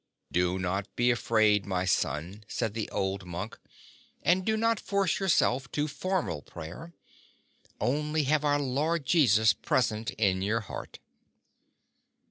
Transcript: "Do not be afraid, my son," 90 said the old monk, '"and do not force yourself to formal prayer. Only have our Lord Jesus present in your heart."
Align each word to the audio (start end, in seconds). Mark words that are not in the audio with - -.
"Do 0.31 0.57
not 0.57 0.87
be 0.95 1.11
afraid, 1.11 1.67
my 1.67 1.85
son," 1.85 2.29
90 2.31 2.45
said 2.47 2.73
the 2.73 2.89
old 2.89 3.23
monk, 3.27 3.59
'"and 4.23 4.43
do 4.43 4.57
not 4.57 4.79
force 4.79 5.19
yourself 5.19 5.71
to 5.73 5.87
formal 5.87 6.41
prayer. 6.41 6.95
Only 7.79 8.23
have 8.23 8.43
our 8.43 8.57
Lord 8.59 9.05
Jesus 9.05 9.53
present 9.53 10.09
in 10.17 10.41
your 10.41 10.61
heart." 10.61 10.97